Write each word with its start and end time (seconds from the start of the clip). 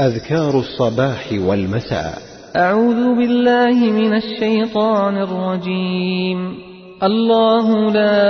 أذكار 0.00 0.58
الصباح 0.58 1.32
والمساء. 1.32 2.18
أعوذ 2.56 2.94
بالله 2.94 3.90
من 3.90 4.16
الشيطان 4.16 5.16
الرجيم. 5.16 6.54
الله 7.02 7.92
لا 7.92 8.22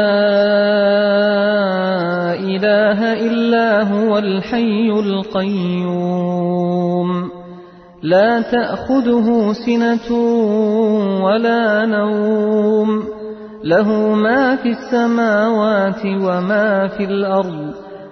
إله 2.34 3.12
إلا 3.12 3.82
هو 3.82 4.18
الحي 4.18 4.90
القيوم. 4.90 5.88
لا 8.02 8.40
تأخذه 8.40 9.52
سنة 9.52 10.16
ولا 11.24 11.86
نوم. 11.86 13.04
له 13.64 14.14
ما 14.14 14.56
في 14.56 14.68
السماوات 14.68 16.04
وما 16.04 16.88
في 16.88 17.04
الأرض. 17.04 17.91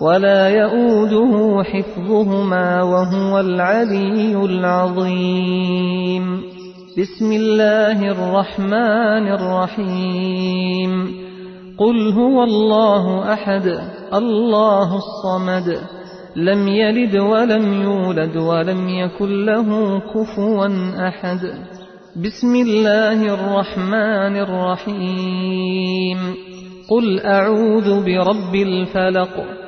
ولا 0.00 0.48
يؤوده 0.48 1.62
حفظهما 1.62 2.82
وهو 2.82 3.40
العلي 3.40 4.44
العظيم. 4.44 6.42
بسم 6.98 7.32
الله 7.32 8.10
الرحمن 8.10 9.32
الرحيم. 9.32 11.08
قل 11.78 12.12
هو 12.12 12.44
الله 12.44 13.32
أحد 13.32 13.80
الله 14.14 14.96
الصمد 14.96 15.80
لم 16.36 16.68
يلد 16.68 17.16
ولم 17.16 17.82
يولد 17.82 18.36
ولم 18.36 18.88
يكن 18.88 19.44
له 19.44 20.00
كفوا 20.00 20.68
أحد. 21.08 21.40
بسم 22.16 22.54
الله 22.54 23.34
الرحمن 23.34 24.36
الرحيم. 24.36 26.18
قل 26.90 27.20
أعوذ 27.20 28.04
برب 28.04 28.54
الفلق. 28.54 29.67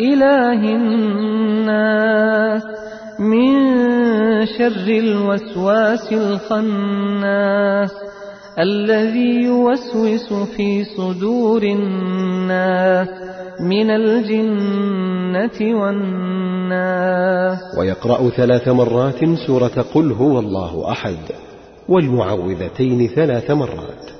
إله 0.00 0.60
الناس 0.76 2.62
من 3.18 3.52
شر 4.46 4.88
الوسواس 4.88 6.12
الخناس 6.12 7.90
الذي 8.58 9.42
يوسوس 9.44 10.32
في 10.56 10.84
صدور 10.84 11.62
الناس 11.62 13.08
من 13.60 13.90
الجنة 13.90 15.80
والناس. 15.80 17.58
ويقرأ 17.78 18.30
ثلاث 18.30 18.68
مرات 18.68 19.24
سورة 19.46 19.84
قل 19.94 20.12
هو 20.12 20.38
الله 20.38 20.90
أحد 20.92 21.16
والمعوذتين 21.88 23.08
ثلاث 23.08 23.50
مرات. 23.50 24.19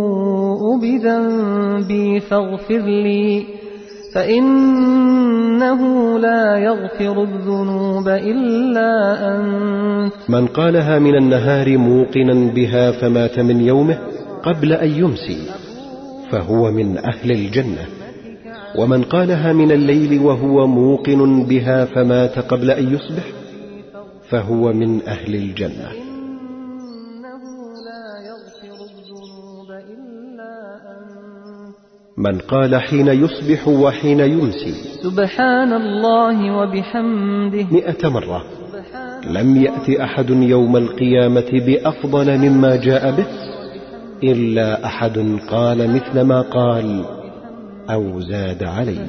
بذنبي 0.81 2.19
فاغفر 2.19 2.79
لي 2.79 3.45
فإنه 4.13 5.81
لا 6.19 6.57
يغفر 6.57 7.23
الذنوب 7.23 8.07
إلا 8.07 8.91
أنت. 9.35 10.13
من 10.29 10.47
قالها 10.47 10.99
من 10.99 11.15
النهار 11.15 11.77
موقنا 11.77 12.51
بها 12.51 12.91
فمات 12.91 13.39
من 13.39 13.61
يومه 13.61 13.97
قبل 14.43 14.73
أن 14.73 14.89
يمسي 14.89 15.37
فهو 16.31 16.71
من 16.71 16.97
أهل 16.97 17.31
الجنة. 17.31 17.85
ومن 18.77 19.03
قالها 19.03 19.53
من 19.53 19.71
الليل 19.71 20.19
وهو 20.19 20.67
موقن 20.67 21.43
بها 21.43 21.85
فمات 21.85 22.39
قبل 22.39 22.71
أن 22.71 22.93
يصبح 22.93 23.23
فهو 24.29 24.73
من 24.73 25.01
أهل 25.07 25.35
الجنة. 25.35 26.00
من 32.25 32.37
قال 32.37 32.75
حين 32.75 33.07
يصبح 33.07 33.67
وحين 33.67 34.19
يمسي. 34.19 34.73
سبحان 35.03 35.73
الله 35.73 36.51
وبحمده. 36.57 37.65
مئة 37.71 38.09
مرة. 38.09 38.43
لم 39.27 39.57
يأت 39.57 39.89
أحد 39.89 40.29
يوم 40.29 40.77
القيامة 40.77 41.51
بأفضل 41.65 42.37
مما 42.37 42.75
جاء 42.75 43.11
به 43.11 43.25
إلا 44.23 44.85
أحد 44.85 45.39
قال 45.49 45.89
مثل 45.93 46.21
ما 46.21 46.41
قال 46.41 47.05
أو 47.89 48.19
زاد 48.19 48.63
عليه. 48.63 49.07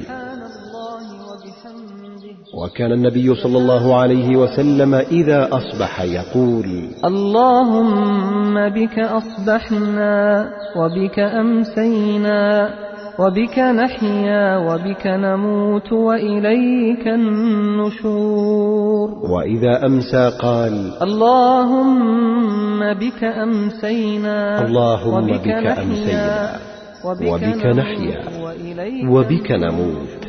وكان 2.54 2.92
النبي 2.92 3.34
صلى 3.34 3.58
الله 3.58 4.00
عليه 4.00 4.36
وسلم 4.36 4.94
إذا 4.94 5.48
أصبح 5.52 6.02
يقول 6.02 6.88
اللهم 7.04 8.68
بك 8.68 8.98
أصبحنا 8.98 10.48
وبك 10.76 11.18
أمسينا. 11.18 12.70
وبك 13.18 13.58
نحيا 13.58 14.56
وبك 14.56 15.06
نموت 15.06 15.92
وإليك 15.92 17.08
النشور. 17.08 19.10
وإذا 19.30 19.86
أمسى 19.86 20.30
قال 20.42 20.92
اللهم 21.02 22.94
بك 22.94 23.24
أمسينا 23.24 24.64
اللهم 24.64 25.26
بك 25.26 25.48
أمسينا 25.48 26.56
وبك 27.04 27.66
نحيا 27.66 28.20
وبك 29.10 29.50
نموت 29.50 30.22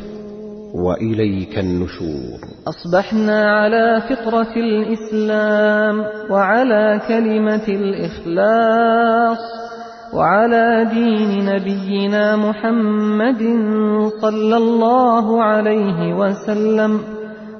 وإليك 0.74 1.58
النشور. 1.58 2.38
أصبحنا 2.68 3.50
على 3.50 4.02
فطرة 4.08 4.54
الإسلام 4.56 6.04
وعلى 6.30 7.00
كلمة 7.08 7.68
الإخلاص. 7.68 9.38
وعلى 10.14 10.86
دين 10.94 11.46
نبينا 11.46 12.36
محمد 12.36 13.42
صلى 14.22 14.56
الله 14.56 15.42
عليه 15.42 16.14
وسلم 16.14 17.00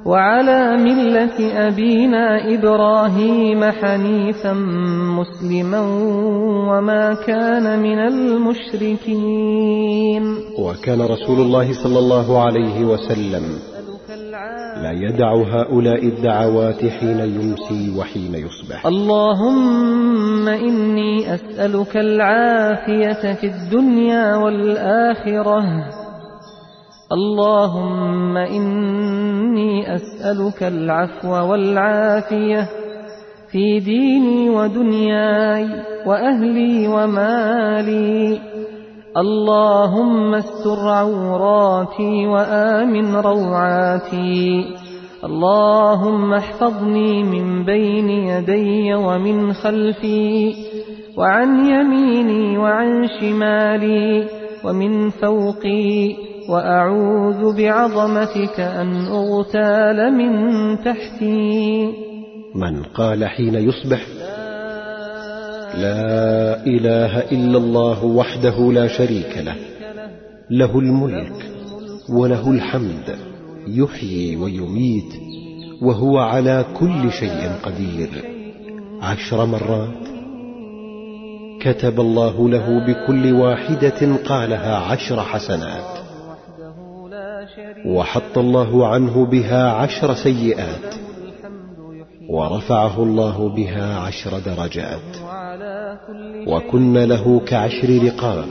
وعلى 0.06 0.76
ملة 0.76 1.66
أبينا 1.68 2.54
إبراهيم 2.54 3.64
حنيفا 3.64 4.52
مسلما 5.18 5.80
وما 6.70 7.14
كان 7.26 7.82
من 7.82 7.98
المشركين. 7.98 9.04
وكان 10.58 11.00
رسول 11.00 11.40
الله 11.40 11.72
صلى 11.82 11.98
الله 11.98 12.42
عليه 12.44 12.84
وسلم 12.84 13.42
لا 14.82 14.90
يدع 14.90 15.34
هؤلاء 15.34 16.04
الدعوات 16.06 16.84
حين 16.84 17.18
يمسي 17.18 17.98
وحين 17.98 18.34
يصبح. 18.34 18.86
اللهم 18.86 20.48
إني 20.48 21.34
أسألك 21.34 21.96
العافية 21.96 23.32
في 23.34 23.46
الدنيا 23.46 24.36
والآخرة. 24.36 25.64
اللهم 27.12 28.36
إني 28.36 29.94
أسألك 29.94 30.62
العفو 30.62 31.28
والعافية 31.28 32.68
في 33.52 33.80
ديني 33.80 34.50
ودنياي 34.50 35.68
وأهلي 36.06 36.88
ومالي. 36.88 38.40
اللهم 39.16 40.34
استر 40.34 40.88
عوراتي 40.88 42.26
وآمن 42.26 43.14
روعاتي. 43.14 44.64
اللهم 45.24 46.34
احفظني 46.34 47.22
من 47.22 47.64
بين 47.64 48.10
يدي 48.10 48.94
ومن 48.94 49.52
خلفي 49.52 50.54
وعن 51.16 51.66
يميني 51.66 52.58
وعن 52.58 53.08
شمالي 53.20 54.26
ومن 54.64 55.10
فوقي 55.10 56.16
وأعوذ 56.48 57.56
بعظمتك 57.56 58.60
أن 58.60 59.06
أغتال 59.06 60.12
من 60.14 60.32
تحتي. 60.84 61.86
من 62.54 62.82
قال 62.82 63.24
حين 63.24 63.54
يصبح 63.54 64.23
لا 65.78 66.66
إله 66.66 67.18
إلا 67.18 67.58
الله 67.58 68.04
وحده 68.04 68.72
لا 68.72 68.88
شريك 68.88 69.38
له. 69.38 69.54
له 70.50 70.78
الملك 70.78 71.32
وله 72.08 72.50
الحمد. 72.50 73.16
يحيي 73.68 74.36
ويميت 74.36 75.12
وهو 75.82 76.18
على 76.18 76.64
كل 76.80 77.12
شيء 77.12 77.52
قدير. 77.62 78.08
عشر 79.02 79.44
مرات 79.44 80.04
كتب 81.60 82.00
الله 82.00 82.48
له 82.48 82.86
بكل 82.86 83.32
واحدة 83.32 84.16
قالها 84.16 84.76
عشر 84.76 85.20
حسنات. 85.20 85.98
وحط 87.86 88.38
الله 88.38 88.88
عنه 88.88 89.26
بها 89.26 89.70
عشر 89.70 90.14
سيئات. 90.14 90.94
ورفعه 92.28 93.02
الله 93.02 93.48
بها 93.48 93.96
عشر 93.96 94.38
درجات. 94.38 95.43
وكن 96.46 96.98
له 96.98 97.40
كعشر 97.40 98.02
رقاب. 98.04 98.46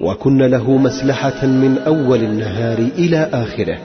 وكن 0.00 0.42
له 0.42 0.76
مسلحة 0.76 1.46
من 1.46 1.78
أول 1.78 2.18
النهار 2.18 2.78
إلى 2.78 3.30
آخره. 3.32 3.78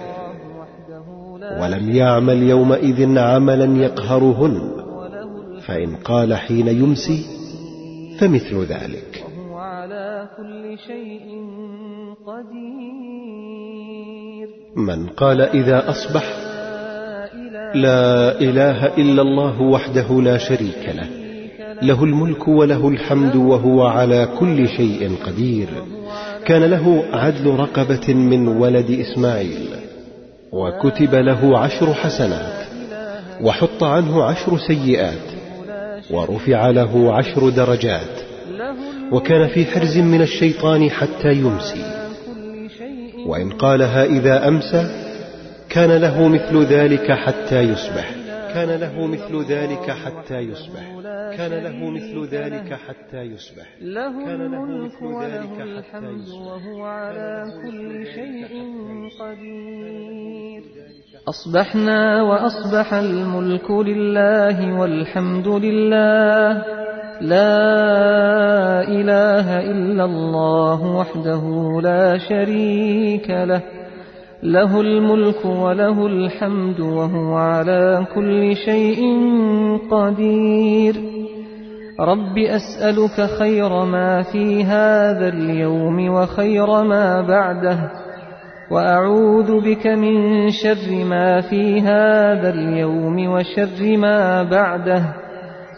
ولم 1.61 1.95
يعمل 1.95 2.43
يومئذ 2.43 3.17
عملا 3.17 3.83
يقهرهن. 3.83 4.61
فإن 5.67 5.95
قال 5.95 6.33
حين 6.33 6.67
يمسي 6.67 7.25
فمثل 8.19 8.63
ذلك. 8.63 9.25
وهو 9.25 9.57
على 9.57 10.29
كل 10.37 10.77
شيء 10.87 11.45
قدير. 12.27 13.19
من 14.75 15.07
قال 15.07 15.41
إذا 15.41 15.89
أصبح 15.89 16.23
لا 17.75 18.41
إله 18.41 18.85
إلا 18.85 19.21
الله 19.21 19.61
وحده 19.61 20.21
لا 20.21 20.37
شريك 20.37 20.89
له. 20.95 21.18
له 21.81 22.03
الملك 22.03 22.47
وله 22.47 22.87
الحمد 22.87 23.35
وهو 23.35 23.87
على 23.87 24.27
كل 24.39 24.67
شيء 24.67 25.15
قدير. 25.25 25.67
كان 26.45 26.63
له 26.63 27.03
عدل 27.13 27.55
رقبة 27.55 28.13
من 28.13 28.47
ولد 28.47 28.91
إسماعيل 28.91 29.69
وكتب 30.51 31.15
له 31.15 31.59
عشر 31.59 31.93
حسنات 31.93 32.67
وحط 33.41 33.83
عنه 33.83 34.23
عشر 34.23 34.57
سيئات 34.57 35.27
ورفع 36.11 36.69
له 36.69 37.13
عشر 37.13 37.49
درجات 37.49 38.15
وكان 39.11 39.47
في 39.47 39.65
حرز 39.65 39.97
من 39.97 40.21
الشيطان 40.21 40.89
حتى 40.89 41.33
يمسي. 41.33 41.83
وإن 43.25 43.49
قالها 43.49 44.05
إذا 44.05 44.47
أمسى 44.47 44.89
كان 45.69 45.91
له 45.91 46.27
مثل 46.27 46.63
ذلك 46.63 47.11
حتى 47.11 47.61
يصبح. 47.61 48.18
كان 48.53 48.79
له 48.79 49.07
مثل 49.07 49.45
ذلك 49.49 49.91
حتى 49.91 50.39
يصبح. 50.39 50.83
كان 51.37 51.51
له 51.51 51.89
مثل 51.89 52.27
ذلك 52.35 52.73
حتى 52.73 53.21
يصبح. 53.21 53.67
له 53.81 54.35
الملك 54.35 55.01
وله 55.01 55.63
الحمد 55.63 56.27
وهو 56.29 56.83
على 56.83 57.43
كل 57.63 58.05
شيء 58.05 58.51
قدير. 59.19 60.63
أصبحنا 61.27 62.21
وأصبح 62.21 62.93
الملك 62.93 63.71
لله 63.71 64.79
والحمد 64.79 65.47
لله. 65.47 66.63
لا 67.21 68.81
إله 68.87 69.59
إلا 69.59 70.05
الله 70.05 70.95
وحده 70.95 71.43
لا 71.81 72.17
شريك 72.17 73.29
له. 73.29 73.88
له 74.43 74.81
الملك 74.81 75.45
وله 75.45 76.07
الحمد 76.07 76.79
وهو 76.79 77.35
على 77.35 78.05
كل 78.15 78.55
شيء 78.55 79.01
قدير. 79.91 80.95
رب 81.99 82.37
أسألك 82.37 83.29
خير 83.39 83.85
ما 83.85 84.21
في 84.21 84.63
هذا 84.63 85.27
اليوم 85.27 86.09
وخير 86.09 86.83
ما 86.83 87.21
بعده 87.21 87.91
وأعوذ 88.71 89.61
بك 89.61 89.87
من 89.87 90.49
شر 90.49 91.05
ما 91.05 91.41
في 91.41 91.81
هذا 91.81 92.49
اليوم 92.49 93.27
وشر 93.27 93.97
ما 93.97 94.43
بعده. 94.43 95.03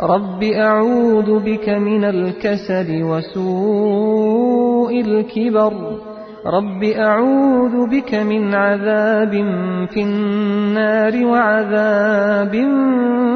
رب 0.02 0.44
أعوذ 0.44 1.40
بك 1.40 1.70
من 1.70 2.04
الكسل 2.04 3.04
وسوء 3.04 5.02
الكبر. 5.02 6.11
رب 6.46 6.84
أعوذ 6.84 7.90
بك 7.90 8.16
من 8.16 8.56
عذاب 8.56 9.32
في 9.94 10.02
النار 10.04 11.26
وعذاب 11.26 12.52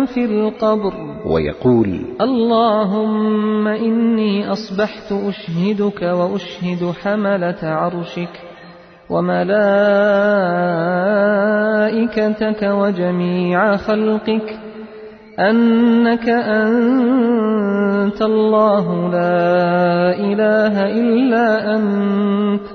في 0.06 0.26
القبر. 0.26 0.94
ويقول 1.26 2.00
اللهم 2.22 3.68
إني 3.68 4.52
أصبحت 4.52 5.12
أشهدك 5.12 6.02
وأشهد 6.02 6.94
حملة 7.04 7.58
عرشك 7.64 8.42
وملائكتك 9.10 9.50
وجميع 12.64 13.76
خلقك 13.76 14.60
أنك 15.40 16.30
أنت 16.30 18.22
الله 18.22 19.12
لا 19.12 20.18
إله 20.20 20.86
إلا 20.92 21.76
أنت. 21.76 22.75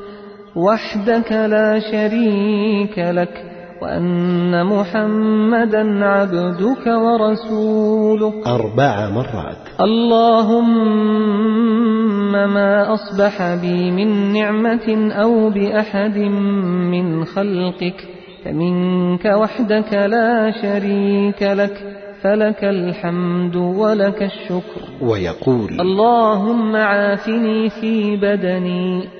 وحدك 0.57 1.33
لا 1.33 1.79
شريك 1.79 2.99
لك 2.99 3.45
وأن 3.83 4.67
محمدا 4.67 6.05
عبدك 6.05 6.87
ورسولك. 6.87 8.47
أربع 8.47 9.11
مرات. 9.11 9.57
اللهم 9.81 10.71
ما 12.33 12.95
أصبح 12.95 13.55
بي 13.55 13.91
من 13.91 14.33
نعمة 14.33 15.13
أو 15.13 15.51
بأحد 15.51 16.19
من 16.19 17.25
خلقك 17.25 18.09
فمنك 18.45 19.25
وحدك 19.25 19.93
لا 19.93 20.51
شريك 20.63 21.43
لك 21.43 21.97
فلك 22.23 22.65
الحمد 22.65 23.57
ولك 23.57 24.23
الشكر. 24.23 24.81
ويقول 25.03 25.81
اللهم 25.81 26.77
عافني 26.77 27.69
في 27.69 28.17
بدني. 28.17 29.20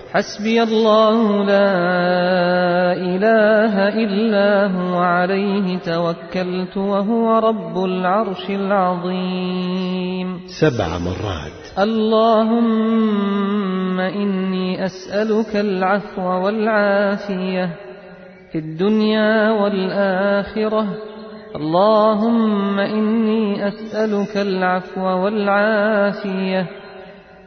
حسبي 0.13 0.63
الله 0.63 1.43
لا 1.43 2.93
إله 2.93 3.87
إلا 3.87 4.67
هو 4.67 4.99
عليه 4.99 5.77
توكلت 5.77 6.77
وهو 6.77 7.39
رب 7.39 7.83
العرش 7.83 8.49
العظيم. 8.49 10.41
سبع 10.61 10.97
مرات. 10.97 11.79
اللهم 11.79 13.99
إني 13.99 14.85
أسألك 14.85 15.55
العفو 15.55 16.21
والعافية 16.21 17.69
في 18.51 18.57
الدنيا 18.57 19.51
والآخرة. 19.51 20.87
اللهم 21.55 22.79
إني 22.79 23.67
أسألك 23.67 24.37
العفو 24.37 25.01
والعافية 25.01 26.65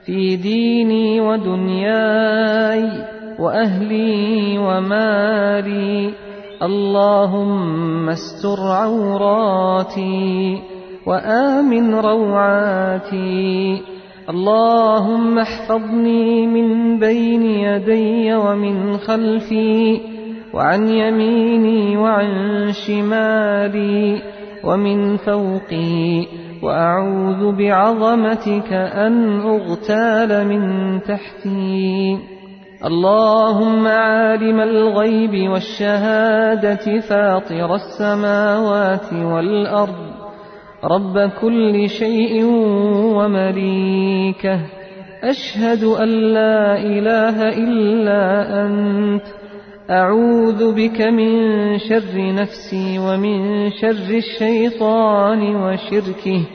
في 0.07 0.37
ديني 0.37 1.21
ودنياي 1.21 2.89
وأهلي 3.39 4.59
ومالي. 4.59 6.11
اللهم 6.63 8.09
استر 8.09 8.61
عوراتي 8.61 10.59
وآمن 11.07 11.95
روعاتي. 11.95 13.83
اللهم 14.29 15.39
احفظني 15.39 16.47
من 16.47 16.99
بين 16.99 17.43
يدي 17.43 18.35
ومن 18.35 18.97
خلفي 18.97 20.01
وعن 20.55 20.89
يميني 20.89 21.97
وعن 21.97 22.73
شمالي 22.73 24.23
ومن 24.65 25.17
فوقي. 25.17 26.44
وأعوذ 26.65 27.53
بعظمتك 27.53 28.73
أن 28.73 29.41
أغتال 29.41 30.49
من 30.49 30.63
تحتي. 31.03 32.19
اللهم 32.85 33.87
عالم 33.87 34.61
الغيب 34.61 35.51
والشهادة 35.51 37.01
فاطر 37.01 37.75
السماوات 37.75 39.13
والأرض. 39.13 40.15
رب 40.85 41.31
كل 41.41 41.89
شيء 41.89 42.45
ومليكه. 43.17 44.61
أشهد 45.23 45.85
أن 45.85 46.09
لا 46.09 46.77
إله 46.77 47.49
إلا 47.49 48.23
أنت. 48.67 49.44
أعوذ 49.91 50.75
بك 50.75 51.01
من 51.01 51.29
شر 51.79 52.35
نفسي 52.35 52.99
ومن 52.99 53.71
شر 53.71 54.17
الشيطان 54.17 55.57
وشركه 55.57 56.47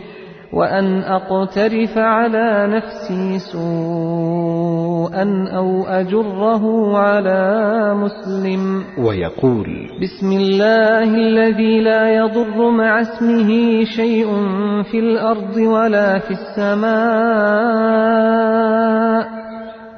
وأن 0.54 1.04
أقترف 1.04 1.98
على 1.98 2.68
نفسي 2.74 3.40
سوءا 3.54 5.26
أو 5.56 5.84
أجره 5.88 6.98
على 6.98 7.94
مسلم. 7.94 8.84
ويقول 8.98 9.90
بسم 10.02 10.32
الله 10.32 11.04
الذي 11.04 11.82
لا 11.82 12.16
يضر 12.16 12.70
مع 12.70 13.02
اسمه 13.02 13.84
شيء 13.84 14.28
في 14.92 15.00
الأرض 15.00 15.58
ولا 15.58 16.20
في 16.20 16.32
السماء. 16.32 16.90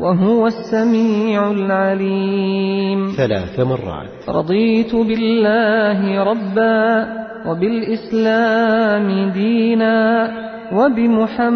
وهو 0.01 0.47
السميع 0.47 1.51
العليم. 1.51 3.11
ثلاث 3.17 3.59
مرات. 3.59 4.29
رضيت 4.29 4.95
بالله 4.95 6.23
ربا 6.23 7.07
وبالإسلام 7.47 9.29
دينا 9.29 10.31
وبمحمد 10.73 11.47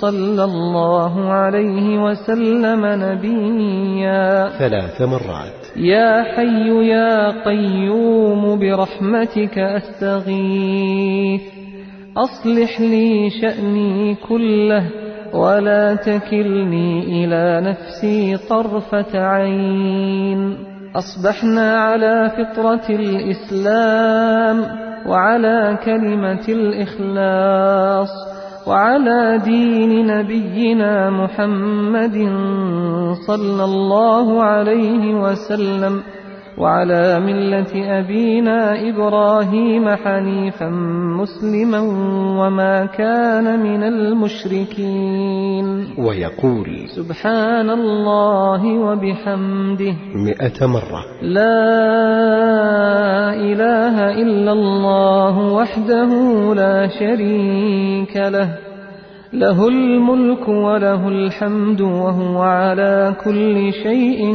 صلى 0.00 0.44
الله 0.44 1.32
عليه 1.32 2.04
وسلم 2.04 2.86
نبيا. 2.86 4.48
ثلاث 4.58 5.02
مرات. 5.02 5.76
يا 5.76 6.22
حي 6.22 6.88
يا 6.88 7.28
قيوم 7.44 8.58
برحمتك 8.58 9.58
أستغيث. 9.58 11.42
أصلح 12.16 12.80
لي 12.80 13.30
شأني 13.30 14.14
كله 14.14 15.01
ولا 15.32 15.94
تكلني 15.94 17.24
إلى 17.24 17.60
نفسي 17.70 18.36
طرفة 18.48 19.12
عين. 19.26 20.56
أصبحنا 20.96 21.76
على 21.76 22.30
فطرة 22.36 22.86
الإسلام 22.90 24.56
وعلى 25.06 25.78
كلمة 25.84 26.44
الإخلاص 26.48 28.08
وعلى 28.66 29.40
دين 29.44 30.06
نبينا 30.06 31.10
محمد 31.10 32.16
صلى 33.26 33.64
الله 33.64 34.42
عليه 34.42 35.14
وسلم. 35.14 36.02
وعلى 36.58 37.20
ملة 37.20 37.98
أبينا 37.98 38.88
إبراهيم 38.88 39.88
حنيفا 39.88 40.68
مسلما 41.20 41.80
وما 42.38 42.86
كان 42.86 43.60
من 43.60 43.82
المشركين. 43.82 45.86
ويقول 45.98 46.88
سبحان 46.96 47.70
الله 47.70 48.78
وبحمده. 48.78 49.94
مئة 50.14 50.66
مرة. 50.66 51.04
لا 51.22 51.64
إله 53.34 54.22
إلا 54.22 54.52
الله 54.52 55.38
وحده 55.38 56.10
لا 56.54 56.88
شريك 56.88 58.16
له. 58.16 58.71
له 59.32 59.68
الملك 59.68 60.48
وله 60.48 61.08
الحمد 61.08 61.80
وهو 61.80 62.42
على 62.42 63.14
كل 63.24 63.72
شيء 63.72 64.34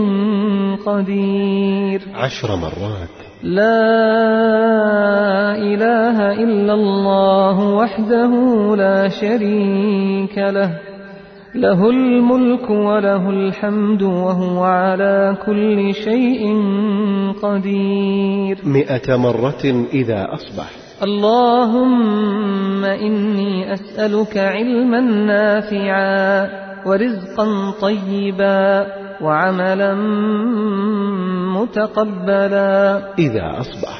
قدير. 0.85 2.01
عشر 2.15 2.55
مرات. 2.55 3.09
لا 3.43 3.77
إله 5.55 6.33
إلا 6.33 6.73
الله 6.73 7.75
وحده 7.75 8.31
لا 8.75 9.09
شريك 9.09 10.37
له. 10.37 10.79
له 11.55 11.89
الملك 11.89 12.69
وله 12.69 13.29
الحمد 13.29 14.03
وهو 14.03 14.63
على 14.63 15.37
كل 15.45 15.93
شيء 15.93 16.61
قدير. 17.43 18.57
مئة 18.63 19.15
مرة 19.15 19.85
إذا 19.93 20.27
أصبح. 20.33 20.86
اللهم 21.03 22.85
إني 22.85 23.73
أسألك 23.73 24.37
علما 24.37 24.99
نافعا 25.01 26.49
ورزقا 26.85 27.71
طيبا 27.81 28.87
وعملا 29.21 29.93
متقبلا. 31.53 33.13
إذا 33.19 33.59
أصبح 33.59 33.99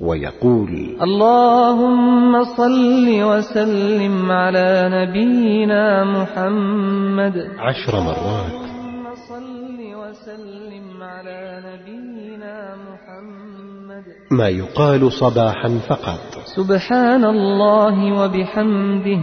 ويقول 0.00 0.96
اللهم 1.02 2.44
صل 2.44 3.22
وسلم 3.22 4.32
على 4.32 4.88
نبينا 4.92 6.04
محمد. 6.04 7.36
عشر 7.58 8.00
مرات. 8.00 8.52
اللهم 8.52 9.04
صل 9.28 9.78
وسلم 9.78 11.02
على 11.02 11.62
نبينا 11.68 12.54
محمد 12.74 12.89
ما 14.32 14.48
يقال 14.48 15.12
صباحا 15.12 15.68
فقط. 15.88 16.20
سبحان 16.56 17.24
الله 17.24 18.22
وبحمده 18.22 19.20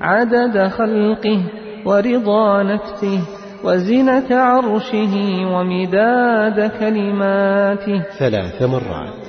عدد 0.00 0.68
خلقه 0.68 1.42
ورضا 1.86 2.62
نفسه 2.62 3.20
وزنة 3.64 4.26
عرشه 4.30 5.14
ومداد 5.46 6.70
كلماته. 6.80 8.02
ثلاث 8.18 8.62
مرات. 8.62 9.27